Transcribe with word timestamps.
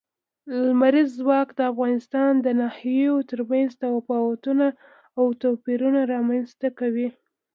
لمریز 0.63 1.09
ځواک 1.19 1.47
د 1.55 1.59
افغانستان 1.71 2.31
د 2.41 2.47
ناحیو 2.61 3.15
ترمنځ 3.29 3.71
تفاوتونه 3.81 4.67
او 5.19 5.25
توپیرونه 5.41 5.99
رامنځ 6.13 6.47
ته 6.59 6.67
کوي. 6.79 7.07